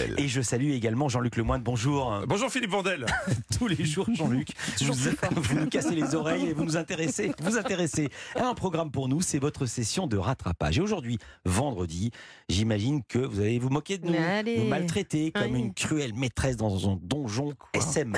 Vandel. 0.00 0.24
Et 0.24 0.28
je 0.28 0.40
salue 0.40 0.70
également 0.70 1.08
Jean-Luc 1.08 1.36
Lemoyne. 1.36 1.62
Bonjour. 1.62 2.22
Bonjour 2.26 2.50
Philippe 2.50 2.70
Vandel. 2.70 3.06
Tous 3.58 3.68
les 3.68 3.84
jours, 3.84 4.06
Jean-Luc, 4.12 4.48
vous, 4.80 4.94
vous 5.42 5.58
nous 5.58 5.68
cassez 5.68 5.94
les 5.94 6.14
oreilles 6.14 6.46
et 6.46 6.52
vous 6.52 6.64
nous 6.64 6.76
intéressez. 6.76 7.32
Vous 7.40 7.56
intéressez. 7.56 8.08
Un 8.36 8.54
programme 8.54 8.90
pour 8.90 9.08
nous, 9.08 9.20
c'est 9.20 9.38
votre 9.38 9.66
session 9.66 10.06
de 10.06 10.16
rattrapage. 10.16 10.78
Et 10.78 10.80
aujourd'hui, 10.80 11.18
vendredi, 11.44 12.10
j'imagine 12.48 13.02
que 13.04 13.18
vous 13.18 13.40
allez 13.40 13.58
vous 13.58 13.70
moquer 13.70 13.98
de 13.98 14.06
nous, 14.06 14.14
Allez. 14.16 14.58
nous 14.58 14.68
maltraiter 14.68 15.32
comme 15.32 15.56
une 15.56 15.74
cruelle 15.74 16.14
maîtresse 16.14 16.56
dans 16.56 16.90
un 16.90 16.98
donjon 17.02 17.52
SM. 17.74 18.14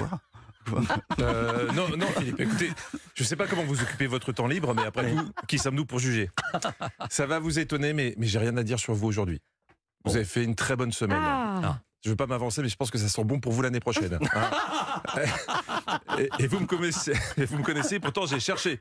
Euh, 1.19 1.73
non, 1.73 1.89
non, 1.97 2.07
Philippe, 2.19 2.41
écoutez, 2.41 2.71
je 3.15 3.23
ne 3.23 3.27
sais 3.27 3.37
pas 3.37 3.47
comment 3.47 3.65
vous 3.65 3.83
occupez 3.83 4.07
votre 4.07 4.33
temps 4.33 4.47
libre, 4.47 4.75
mais 4.75 4.85
après 4.85 5.11
tout, 5.11 5.33
qui 5.49 5.59
sommes-nous 5.59 5.87
pour 5.87 5.99
juger? 5.99 6.31
Ça 7.11 7.27
va 7.27 7.39
vous 7.41 7.59
étonner, 7.59 7.93
mais, 7.93 8.15
mais 8.17 8.27
j'ai 8.27 8.39
rien 8.39 8.57
à 8.57 8.63
dire 8.63 8.79
sur 8.79 8.95
vous 8.95 9.09
aujourd'hui. 9.09 9.41
Vous 10.05 10.11
Bon. 10.11 10.17
avez 10.17 10.25
fait 10.25 10.45
une 10.45 10.55
très 10.55 10.77
bonne 10.77 10.93
semaine. 10.93 11.21
Ah. 11.23 11.79
Je 12.05 12.09
ne 12.09 12.13
veux 12.13 12.17
pas 12.17 12.27
m'avancer, 12.27 12.63
mais 12.63 12.69
je 12.69 12.75
pense 12.77 12.91
que 12.91 12.99
ça 12.99 13.09
sent 13.09 13.23
bon 13.23 13.39
pour 13.39 13.53
vous 13.53 13.63
l'année 13.63 13.79
prochaine. 13.79 14.19
hein. 14.35 14.51
et, 16.19 16.29
et 16.41 16.47
vous 16.49 16.59
me 16.61 16.67
connaissez, 16.67 17.13
et 17.37 17.45
vous 17.47 17.59
me 17.59 17.63
connaissez, 17.63 18.01
pourtant 18.01 18.27
j'ai 18.27 18.41
cherché. 18.41 18.81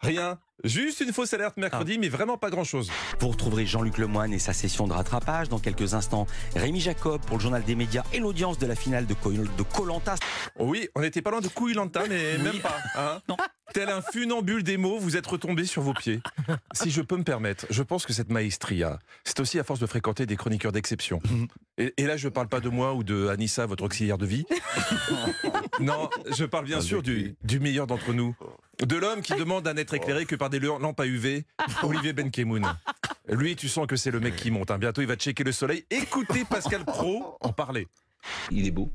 Rien, 0.00 0.38
juste 0.62 1.00
une 1.00 1.12
fausse 1.12 1.34
alerte 1.34 1.56
mercredi, 1.58 1.98
mais 1.98 2.08
vraiment 2.08 2.38
pas 2.38 2.48
grand-chose. 2.50 2.90
Vous 3.20 3.28
retrouverez 3.28 3.66
Jean-Luc 3.66 3.98
Lemoyne 3.98 4.32
et 4.32 4.38
sa 4.38 4.52
session 4.54 4.86
de 4.86 4.92
rattrapage. 4.94 5.48
Dans 5.50 5.58
quelques 5.58 5.92
instants, 5.92 6.26
Rémi 6.56 6.80
Jacob 6.80 7.20
pour 7.26 7.36
le 7.36 7.42
journal 7.42 7.62
des 7.64 7.74
médias 7.74 8.04
et 8.14 8.18
l'audience 8.18 8.58
de 8.58 8.66
la 8.66 8.74
finale 8.76 9.06
de 9.06 9.14
Colanta. 9.62 10.14
Oh 10.58 10.64
oui, 10.66 10.88
on 10.94 11.00
n'était 11.02 11.20
pas 11.22 11.30
loin 11.32 11.40
de 11.42 11.48
Couillanta, 11.48 12.02
mais 12.08 12.38
même 12.38 12.60
pas. 12.60 12.76
hein. 12.96 13.20
Tel 13.74 13.88
un 13.90 14.00
funambule 14.00 14.62
des 14.62 14.76
mots, 14.76 14.98
vous 15.00 15.16
êtes 15.16 15.26
retombé 15.26 15.64
sur 15.66 15.82
vos 15.82 15.92
pieds. 15.94 16.20
Si 16.74 16.90
je 16.92 17.02
peux 17.02 17.16
me 17.16 17.24
permettre, 17.24 17.66
je 17.70 17.82
pense 17.82 18.06
que 18.06 18.12
cette 18.12 18.30
maestria, 18.30 19.00
c'est 19.24 19.40
aussi 19.40 19.58
à 19.58 19.64
force 19.64 19.80
de 19.80 19.86
fréquenter 19.86 20.26
des 20.26 20.36
chroniqueurs 20.36 20.70
d'exception. 20.70 21.20
Et, 21.76 21.92
et 21.96 22.04
là, 22.06 22.16
je 22.16 22.28
ne 22.28 22.32
parle 22.32 22.46
pas 22.48 22.60
de 22.60 22.68
moi 22.68 22.94
ou 22.94 23.02
de 23.02 23.26
Anissa, 23.26 23.66
votre 23.66 23.82
auxiliaire 23.84 24.16
de 24.18 24.26
vie. 24.26 24.46
Non, 25.80 26.08
je 26.30 26.44
parle 26.44 26.66
bien 26.66 26.80
sûr 26.80 27.02
du, 27.02 27.34
du 27.42 27.58
meilleur 27.58 27.88
d'entre 27.88 28.12
nous. 28.12 28.36
De 28.78 28.94
l'homme 28.96 29.22
qui 29.22 29.34
demande 29.34 29.66
à 29.66 29.74
n'être 29.74 29.92
éclairé 29.92 30.24
que 30.24 30.36
par 30.36 30.48
des 30.48 30.60
lampes 30.60 31.00
à 31.00 31.06
UV, 31.06 31.44
Olivier 31.82 32.12
Benkemoun. 32.12 32.64
Lui, 33.28 33.56
tu 33.56 33.68
sens 33.68 33.88
que 33.88 33.96
c'est 33.96 34.12
le 34.12 34.20
mec 34.20 34.36
qui 34.36 34.52
monte. 34.52 34.70
hein. 34.70 34.78
Bientôt, 34.78 35.00
il 35.02 35.08
va 35.08 35.16
checker 35.16 35.42
le 35.42 35.50
soleil. 35.50 35.84
Écoutez 35.90 36.44
Pascal 36.44 36.84
Pro 36.84 37.36
en 37.40 37.52
parler. 37.52 37.88
Il 38.52 38.68
est 38.68 38.70
beau, 38.70 38.92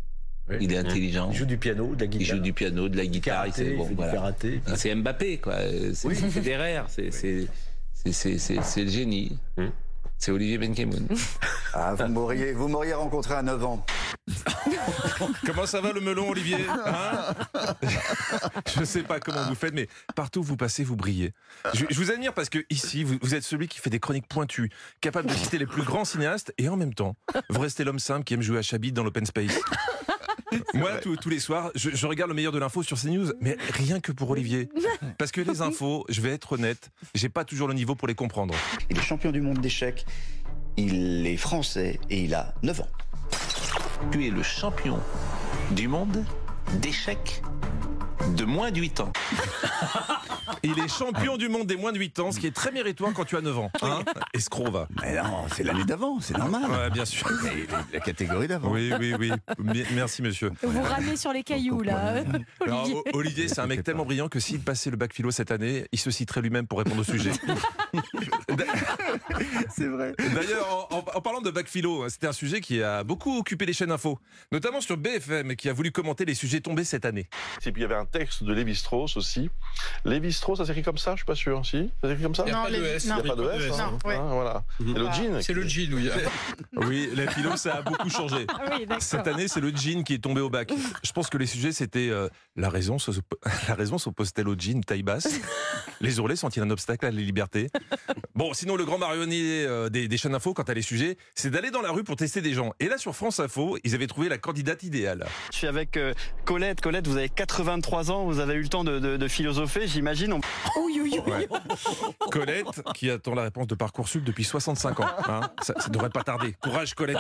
il 0.60 0.74
est 0.74 0.78
intelligent, 0.78 1.30
Il 1.32 1.38
joue 1.38 1.46
du 1.46 1.58
piano, 1.58 1.96
de 1.96 2.00
la 2.00 2.06
il 2.06 2.10
guitare. 2.18 2.36
joue 2.38 2.42
du 2.44 2.54
piano, 2.54 2.90
de 2.90 2.98
la 2.98 3.06
guitare, 3.06 3.48
il 3.48 3.54
sait- 3.54 3.72
il 3.72 3.78
bon, 3.78 3.90
voilà. 3.96 4.14
karaté. 4.14 4.62
Ah, 4.68 4.76
C'est 4.76 4.94
Mbappé, 4.96 5.38
quoi. 5.38 5.56
C'est 5.94 6.14
Federer, 6.16 6.82
c'est- 6.88 7.12
c'est 7.12 7.48
c'est- 7.94 8.12
c'est- 8.14 8.38
c'est- 8.40 8.62
c'est 8.64 8.84
le 8.84 8.90
génie. 8.90 9.38
Hmm. 9.58 9.68
C'est 10.18 10.32
Olivier 10.32 10.58
Benkemoun. 10.58 11.08
Ah, 11.72 11.94
vous 11.94 12.08
m'auriez, 12.08 12.52
vous 12.54 12.68
m'auriez 12.68 12.94
rencontré 12.94 13.36
à 13.36 13.44
9 13.44 13.64
ans. 13.64 13.86
Comment 15.46 15.68
ça 15.68 15.82
va 15.82 15.92
le 15.94 16.02
melon, 16.02 16.30
Olivier 16.30 16.58
Hein 16.86 17.36
Je 18.74 18.80
ne 18.80 18.86
sais 18.86 19.04
pas 19.04 19.20
comment 19.20 19.44
vous 19.48 19.54
faites, 19.56 19.74
mais 19.74 19.88
partout 20.16 20.40
où 20.40 20.44
vous 20.44 20.58
passez, 20.58 20.84
vous 20.84 20.96
brillez. 20.96 21.32
Je, 21.74 21.86
je 21.90 21.96
vous 21.96 22.12
admire 22.12 22.34
parce 22.34 22.50
que 22.50 22.60
ici, 22.72 23.04
vous, 23.04 23.18
vous 23.22 23.36
êtes 23.36 23.44
celui 23.44 23.68
qui 23.68 23.80
fait 23.80 23.92
des 23.92 24.00
chroniques 24.00 24.28
pointues, 24.28 24.72
capable 25.00 25.30
de 25.30 25.34
citer 25.36 25.60
les 25.60 25.68
plus 25.68 25.84
grands 25.84 26.06
cinéastes, 26.06 26.54
et 26.58 26.70
en 26.70 26.76
même 26.76 26.94
temps, 26.96 27.16
vous 27.50 27.60
restez 27.60 27.84
l'homme 27.84 28.00
simple 28.00 28.24
qui 28.24 28.34
aime 28.34 28.42
jouer 28.42 28.58
à 28.58 28.62
Chabit 28.64 28.92
dans 28.92 29.04
l'open 29.04 29.26
space. 29.28 29.60
Moi, 30.74 30.98
tous- 31.02 31.16
tous 31.18 31.30
les 31.30 31.40
soirs, 31.40 31.72
je, 31.76 31.90
je 31.94 32.08
regarde 32.08 32.30
le 32.30 32.36
meilleur 32.36 32.52
de 32.52 32.60
l'info 32.60 32.84
sur 32.84 33.00
CNews, 33.00 33.32
mais 33.42 33.58
rien 33.72 34.00
que 34.00 34.12
pour 34.12 34.30
Olivier. 34.30 34.70
Parce 35.18 35.32
que 35.32 35.42
les 35.42 35.62
infos, 35.62 36.06
je 36.10 36.22
vais 36.22 36.30
être 36.32 36.54
honnête, 36.54 36.90
j'ai 37.16 37.30
pas 37.30 37.44
toujours 37.46 37.68
le 37.68 37.74
niveau 37.74 37.96
pour 37.96 38.08
les 38.08 38.16
comprendre. 38.16 38.54
Il 38.90 38.98
est 38.98 39.02
champion 39.02 39.32
du 39.32 39.42
monde 39.42 39.60
d'échecs. 39.60 40.06
Il 40.78 41.28
est 41.28 41.38
français 41.38 42.00
et 42.10 42.22
il 42.24 42.34
a 42.34 42.54
9 42.64 42.82
ans. 42.82 42.88
Tu 44.12 44.26
es 44.28 44.30
le 44.30 44.44
champion 44.44 45.00
du 45.72 45.88
monde 45.88 46.24
d'échecs 46.80 47.42
de 48.36 48.46
moins 48.46 48.72
de 48.72 48.80
8 48.80 49.00
ans. 49.02 49.12
Il 50.64 50.80
est 50.80 50.88
champion 50.88 51.38
du 51.38 51.50
monde 51.50 51.68
des 51.68 51.76
moins 51.76 51.92
de 51.92 51.98
8 52.00 52.20
ans, 52.20 52.32
ce 52.32 52.40
qui 52.40 52.48
est 52.48 52.56
très 52.56 52.72
méritoire 52.72 53.14
quand 53.14 53.26
tu 53.26 53.38
as 53.38 53.42
9 53.42 53.58
ans. 53.60 53.72
Hein 53.82 54.04
Escroc 54.34 54.70
va. 54.72 54.88
Mais 55.02 55.16
non, 55.22 55.46
c'est 55.56 55.64
l'année 55.64 55.84
d'avant, 55.86 56.20
c'est 56.20 56.38
normal. 56.38 56.70
Ouais, 56.70 56.90
bien 56.90 57.06
sûr. 57.06 57.28
Et 57.56 57.68
la 57.94 58.00
catégorie 58.00 58.48
d'avant. 58.48 58.72
Oui, 58.72 58.92
oui, 59.00 59.14
oui. 59.20 59.32
Merci, 59.94 60.22
monsieur. 60.22 60.52
Vous 60.64 60.82
ramez 60.82 61.16
sur 61.16 61.32
les 61.34 61.44
cailloux, 61.44 61.82
là, 61.82 62.24
Olivier. 62.60 62.96
O- 62.96 63.04
Olivier, 63.14 63.48
c'est 63.48 63.60
un 63.60 63.68
mec 63.68 63.84
tellement 63.84 64.06
brillant 64.06 64.28
que 64.30 64.40
s'il 64.40 64.60
passait 64.60 64.90
le 64.90 64.98
bac 64.98 65.14
philo 65.14 65.32
cette 65.32 65.52
année, 65.52 65.88
il 65.92 66.00
se 66.00 66.12
citerait 66.12 66.42
lui-même 66.42 66.68
pour 66.68 66.80
répondre 66.80 67.02
au 67.02 67.04
sujet. 67.04 67.32
C'est 69.70 69.88
vrai. 69.88 70.14
D'ailleurs, 70.34 70.88
en, 70.92 71.22
parlant 71.22 71.42
de 71.42 71.50
bac 71.52 71.68
philo, 71.68 72.04
hein, 72.04 72.08
c'était 72.10 72.28
un 72.28 72.34
sujet 72.34 72.62
qui 72.62 72.82
a 72.82 73.04
beaucoup 73.04 73.38
occupé 73.38 73.66
les 73.66 73.74
chaînes 73.74 73.92
info, 73.92 74.20
notamment 74.52 74.82
sur 74.82 74.98
BFM, 74.98 75.56
qui 75.56 75.70
a 75.70 75.74
voulu 75.74 75.92
commenter 75.92 76.26
les 76.26 76.34
sujets 76.34 76.60
tombés 76.62 76.84
cette 76.84 77.06
année. 77.06 77.30
Et 77.66 77.72
puis 77.72 77.82
il 77.82 77.84
y 77.84 77.86
avait 77.86 77.96
un 77.96 78.06
texte 78.06 78.44
de 78.44 78.54
Lévi-Strauss 78.54 79.18
aussi. 79.18 79.50
Lévi-Strauss, 80.40 80.58
ça 80.60 80.66
s'écrit 80.66 80.84
comme 80.84 80.98
ça, 80.98 81.12
je 81.12 81.18
suis 81.18 81.26
pas 81.26 81.36
sûr. 81.36 81.66
Si 81.66 81.90
Ça 82.02 82.08
s'écrit 82.10 82.24
comme 82.24 82.36
ça 82.36 82.44
Il 82.48 82.54
n'y 82.54 82.58
a 82.58 82.64
pas 82.64 82.70
de 82.72 82.76
S. 82.86 83.04
Il 83.04 83.08
n'y 83.14 83.20
a 83.20 83.24
pas 83.24 83.36
de 83.36 83.50
S. 83.52 83.80
hein. 83.80 83.92
Non, 84.04 84.10
ouais. 84.10 84.16
Hein, 84.16 84.30
voilà. 84.32 84.64
Et 84.80 84.84
le 84.94 85.06
jean. 85.12 85.42
C'est 85.42 85.54
le 85.54 85.68
jean, 85.68 85.94
oui. 85.94 86.10
Oui, 86.78 87.10
la 87.16 87.30
philo, 87.30 87.56
ça 87.58 87.76
a 87.76 87.82
beaucoup 87.82 88.10
changé. 88.10 88.46
Oui. 88.72 88.86
Cette 89.00 89.28
année, 89.28 89.48
c'est 89.48 89.60
le 89.60 89.76
jean 89.76 90.04
qui 90.04 90.14
est 90.14 90.20
tombé 90.24 90.42
au 90.42 90.50
bac. 90.50 90.72
Je 91.04 91.12
pense 91.12 91.30
que 91.30 91.38
les 91.38 91.46
sujets, 91.46 91.72
c'était 91.72 92.10
euh, 92.10 92.30
la 92.56 92.70
raison 92.70 92.98
s'oppose- 92.98 93.40
la 93.68 93.76
raison 93.76 93.98
s'oppose-t-elle 93.98 94.48
au 94.48 94.56
jean 94.58 94.82
taille 94.84 95.04
basse? 95.04 95.28
Les 96.02 96.20
ourlets 96.20 96.36
sont-ils 96.36 96.62
un 96.64 96.70
obstacle 96.70 97.06
à 97.06 97.12
la 97.12 97.20
liberté? 97.20 97.68
Bon, 98.40 98.54
sinon, 98.54 98.78
le 98.78 98.86
grand 98.86 98.98
marionnier 98.98 99.66
euh, 99.66 99.90
des, 99.90 100.08
des 100.08 100.18
chaînes 100.18 100.34
info, 100.34 100.54
quant 100.54 100.64
à 100.64 100.74
les 100.74 100.82
sujets, 100.82 101.18
c'est 101.36 101.50
d'aller 101.50 101.72
dans 101.72 101.82
la 101.82 101.92
rue 101.92 102.06
pour 102.06 102.16
tester 102.16 102.40
des 102.40 102.54
gens. 102.54 102.72
Et 102.80 102.88
là, 102.88 102.98
sur 102.98 103.14
France 103.14 103.42
Info, 103.42 103.78
ils 103.84 103.94
avaient 103.96 104.08
trouvé 104.08 104.30
la 104.30 104.38
candidate 104.38 104.82
idéale. 104.84 105.28
Je 105.52 105.58
suis 105.58 105.68
avec 105.68 105.98
euh, 105.98 106.14
Colette. 106.46 106.80
Colette, 106.80 107.06
vous 107.06 107.18
avez 107.18 107.28
83 107.28 108.12
ans, 108.12 108.24
vous 108.24 108.40
avez 108.40 108.54
eu 108.54 108.62
le 108.62 108.70
temps 108.70 108.86
de, 108.86 108.98
de- 108.98 109.18
de 109.18 109.28
philosopher, 109.28 109.88
j'imagine. 109.88 110.32
On- 110.32 110.40
Oui, 110.86 111.02
oui, 111.04 111.20
oui. 111.26 111.32
Ouais. 111.34 111.50
Colette, 112.32 112.82
qui 112.96 113.10
attend 113.10 113.36
la 113.36 113.44
réponse 113.44 113.68
de 113.68 113.76
Parcoursup 113.76 114.24
depuis 114.24 114.46
65 114.46 115.02
ans. 115.02 115.08
hein. 115.28 115.42
ça, 115.62 115.74
ça 115.78 115.90
devrait 115.90 116.10
pas 116.10 116.24
tarder. 116.24 116.56
Courage, 116.62 116.94
Colette. 116.96 117.18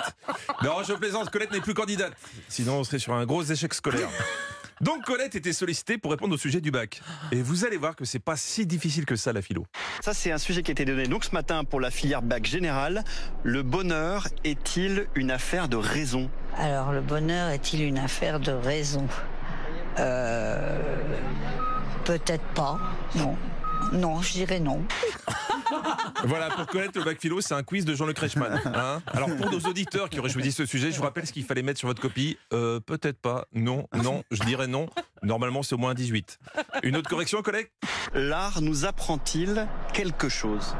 Non, 0.63 0.84
je 0.88 0.94
plaisante, 0.94 1.29
Colette 1.31 1.52
n'est 1.52 1.59
plus 1.59 1.74
candidate. 1.74 2.13
Sinon, 2.47 2.75
on 2.79 2.84
serait 2.85 3.00
sur 3.00 3.12
un 3.13 3.25
gros 3.25 3.44
échec 3.44 3.74
scolaire. 3.74 4.08
Donc, 4.81 5.03
Colette 5.03 5.35
était 5.35 5.53
sollicitée 5.53 5.97
pour 5.97 6.12
répondre 6.12 6.34
au 6.34 6.38
sujet 6.38 6.62
du 6.62 6.72
bac. 6.72 7.01
Et 7.31 7.41
vous 7.41 7.66
allez 7.66 7.78
voir 7.78 7.95
que 7.95 8.06
c'est 8.06 8.19
pas 8.19 8.38
si 8.38 8.66
difficile 8.66 9.06
que 9.06 9.16
ça, 9.16 9.34
la 9.34 9.41
philo. 9.41 9.66
Ça, 10.01 10.13
c'est 10.13 10.31
un 10.31 10.38
sujet 10.38 10.63
qui 10.63 10.72
a 10.72 10.73
été 10.73 10.85
donné 10.85 11.07
donc 11.07 11.25
ce 11.25 11.31
matin 11.31 11.63
pour 11.63 11.79
la 11.79 11.91
filière 11.91 12.22
bac 12.22 12.45
général. 12.45 13.03
Le 13.44 13.62
bonheur 13.63 14.28
est-il 14.44 15.07
une 15.16 15.31
affaire 15.31 15.67
de 15.67 15.75
raison? 15.78 16.29
Alors, 16.57 16.91
le 16.91 17.01
bonheur 17.01 17.50
est-il 17.50 17.84
une 17.84 17.97
affaire 17.97 18.40
de 18.40 18.51
raison? 18.51 19.07
Euh, 20.00 20.79
Peut-être 22.06 22.46
pas. 22.56 22.79
Non. 23.16 23.35
Non, 23.94 24.22
je 24.22 24.34
dirais 24.34 24.59
non. 24.59 24.84
Voilà, 26.25 26.50
pour 26.50 26.66
Colette, 26.68 26.96
le 26.96 27.03
bac 27.03 27.20
philo, 27.20 27.42
c'est 27.42 27.53
un 27.53 27.64
quiz 27.64 27.86
de 27.86 27.96
Jean-Luc 27.96 28.18
Reichmann. 28.18 28.59
hein. 28.66 29.02
Alors, 29.08 29.34
pour 29.36 29.50
nos 29.52 29.59
auditeurs 29.59 30.09
qui 30.09 30.20
auraient 30.20 30.30
choisi 30.30 30.52
ce 30.52 30.66
sujet, 30.66 30.92
je 30.92 30.97
vous 30.97 31.03
rappelle 31.03 31.25
ce 31.28 31.34
qu'il 31.34 31.44
fallait 31.46 31.62
mettre 31.64 31.80
sur 31.80 31.88
votre 31.88 32.02
copie. 32.02 32.38
Euh, 32.53 32.80
Peut-être 32.80 33.20
pas. 33.20 33.46
Non, 33.53 33.88
non, 33.94 34.24
je 34.31 34.42
dirais 34.44 34.68
non. 34.68 34.88
Normalement, 35.24 35.64
c'est 35.64 35.75
au 35.75 35.78
moins 35.78 35.94
18. 35.94 36.40
Une 36.84 36.96
autre 36.97 37.09
correction, 37.09 37.42
collègue? 37.42 37.70
L'art 38.14 38.62
nous 38.62 38.86
apprend-il 38.86 39.68
quelque 39.94 40.30
chose? 40.30 40.75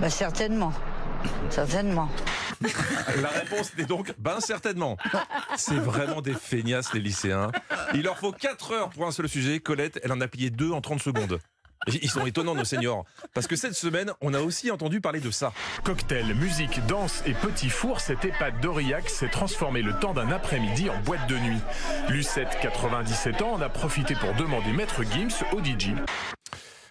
Bah, 0.00 0.10
certainement. 0.10 0.72
Certainement. 1.50 2.10
La 3.22 3.28
réponse 3.28 3.72
était 3.72 3.84
donc 3.86 4.14
ben 4.18 4.40
certainement. 4.40 4.96
C'est 5.56 5.74
vraiment 5.78 6.20
des 6.20 6.34
feignasses 6.34 6.92
les 6.92 7.00
lycéens. 7.00 7.50
Il 7.94 8.02
leur 8.02 8.18
faut 8.18 8.32
4 8.32 8.72
heures 8.72 8.90
pour 8.90 9.06
un 9.06 9.10
seul 9.10 9.28
sujet. 9.28 9.58
Colette, 9.60 9.98
elle 10.02 10.12
en 10.12 10.20
a 10.20 10.28
plié 10.28 10.50
deux 10.50 10.70
en 10.70 10.80
30 10.80 11.02
secondes. 11.02 11.38
Ils 11.86 12.10
sont 12.10 12.26
étonnants 12.26 12.54
nos 12.54 12.64
seniors. 12.64 13.04
Parce 13.34 13.46
que 13.46 13.56
cette 13.56 13.74
semaine, 13.74 14.12
on 14.20 14.32
a 14.34 14.40
aussi 14.40 14.70
entendu 14.70 15.00
parler 15.00 15.20
de 15.20 15.30
ça. 15.30 15.52
Cocktail, 15.84 16.34
musique, 16.34 16.84
danse 16.86 17.22
et 17.26 17.32
petit 17.34 17.68
four, 17.70 18.00
cette 18.00 18.24
EHPAD 18.24 18.60
d'Aurillac 18.60 19.08
s'est 19.10 19.28
transformée 19.28 19.82
le 19.82 19.98
temps 19.98 20.14
d'un 20.14 20.30
après-midi 20.30 20.88
en 20.90 20.98
boîte 21.00 21.26
de 21.28 21.36
nuit. 21.38 21.60
Lucette, 22.08 22.58
97 22.62 23.42
ans, 23.42 23.52
en 23.54 23.60
a 23.60 23.68
profité 23.68 24.14
pour 24.14 24.34
demander 24.34 24.72
Maître 24.72 25.02
Gims 25.04 25.44
au 25.52 25.62
DJ. 25.62 25.90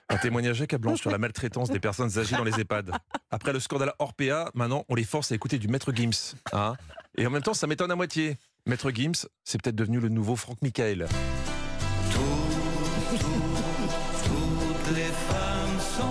Un 0.09 0.17
témoignage 0.17 0.61
accablant 0.61 0.95
sur 0.95 1.09
la 1.09 1.17
maltraitance 1.17 1.69
des 1.71 1.79
personnes 1.79 2.19
âgées 2.19 2.35
dans 2.35 2.43
les 2.43 2.59
EHPAD. 2.59 2.91
Après 3.31 3.53
le 3.53 3.59
scandale 3.59 3.93
Orpea, 3.99 4.51
maintenant 4.53 4.85
on 4.89 4.95
les 4.95 5.05
force 5.05 5.31
à 5.31 5.35
écouter 5.35 5.57
du 5.57 5.67
Maître 5.67 5.91
Gims. 5.93 6.35
hein. 6.51 6.75
Et 7.17 7.25
en 7.25 7.29
même 7.29 7.41
temps, 7.41 7.53
ça 7.53 7.67
m'étonne 7.67 7.91
à 7.91 7.95
moitié. 7.95 8.37
Maître 8.65 8.91
Gims, 8.91 9.27
c'est 9.43 9.61
peut-être 9.61 9.75
devenu 9.75 9.99
le 9.99 10.09
nouveau 10.09 10.35
Franck 10.35 10.61
Michael. 10.61 11.07
Les 14.95 15.03
femmes 15.03 15.79
sont 15.79 16.03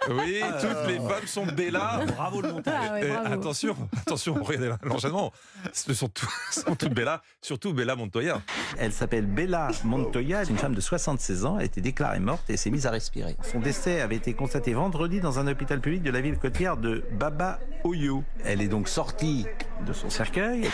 Oui, 0.08 0.40
toutes 0.60 0.88
les 0.88 0.96
femmes 0.96 1.26
sont 1.26 1.46
Bella. 1.46 2.00
Bravo 2.16 2.40
le 2.40 2.52
montage. 2.52 2.74
Ah 2.88 2.92
ouais, 2.94 3.06
Et 3.06 3.10
bravo. 3.10 3.32
attention, 3.34 3.76
attention, 4.00 4.34
regardez 4.42 4.70
l'enchaînement. 4.82 5.32
Ce 5.72 5.92
sont, 5.94 6.08
tout- 6.08 6.28
sont 6.50 6.74
toutes 6.74 6.92
Bella, 6.94 7.22
surtout 7.40 7.72
Bella 7.72 7.94
Montoya. 7.96 8.40
Elle 8.78 8.92
s'appelle 8.92 9.26
Bella 9.26 9.68
Montoya, 9.84 10.42
une 10.44 10.56
femme 10.58 10.74
de 10.74 10.80
76 10.80 11.44
ans, 11.44 11.56
a 11.56 11.64
été 11.64 11.80
déclarée 11.80 12.18
morte 12.18 12.48
et 12.50 12.56
s'est 12.56 12.70
mise 12.70 12.86
à 12.86 12.90
respirer. 12.90 13.36
Son 13.42 13.60
décès 13.60 14.00
avait 14.00 14.16
été 14.16 14.32
constaté 14.34 14.72
vendredi 14.74 15.20
dans 15.20 15.38
un 15.38 15.46
hôpital 15.46 15.80
public 15.80 16.02
de 16.02 16.10
la 16.10 16.20
ville 16.20 16.38
côtière 16.38 16.76
de 16.76 17.04
Baba 17.12 17.60
Oyo. 17.84 18.24
Elle 18.44 18.62
est 18.62 18.68
donc 18.68 18.88
sortie 18.88 19.46
de 19.86 19.92
son 19.92 20.10
cercueil. 20.10 20.68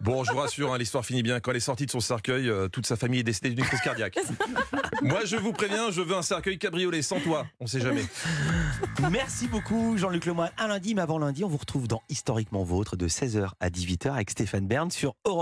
Bon, 0.00 0.22
je 0.22 0.30
vous 0.30 0.38
rassure, 0.38 0.72
hein, 0.72 0.78
l'histoire 0.78 1.04
finit 1.04 1.22
bien. 1.22 1.40
Quand 1.40 1.50
elle 1.50 1.56
est 1.56 1.60
sortie 1.60 1.86
de 1.86 1.90
son 1.90 2.00
cercueil, 2.00 2.48
euh, 2.48 2.68
toute 2.68 2.86
sa 2.86 2.96
famille 2.96 3.20
est 3.20 3.24
décédée 3.24 3.50
d'une 3.50 3.64
crise 3.64 3.80
cardiaque. 3.80 4.18
Moi, 5.02 5.24
je 5.24 5.36
vous 5.36 5.52
préviens, 5.52 5.90
je 5.90 6.00
veux 6.00 6.16
un 6.16 6.22
cercueil 6.22 6.58
cabriolet 6.58 7.02
sans 7.02 7.18
toi. 7.20 7.46
On 7.58 7.66
sait 7.66 7.80
jamais. 7.80 8.04
Merci 9.10 9.48
beaucoup 9.48 9.96
Jean-Luc 9.96 10.26
Lemoyne. 10.26 10.50
À 10.56 10.68
lundi, 10.68 10.94
mais 10.94 11.02
avant 11.02 11.18
lundi, 11.18 11.44
on 11.44 11.48
vous 11.48 11.56
retrouve 11.56 11.88
dans 11.88 12.02
Historiquement 12.08 12.62
Vôtre 12.62 12.96
de 12.96 13.08
16h 13.08 13.50
à 13.58 13.70
18h 13.70 14.12
avec 14.12 14.30
Stéphane 14.30 14.66
Bern 14.66 14.90
sur 14.90 15.14
Europe. 15.24 15.36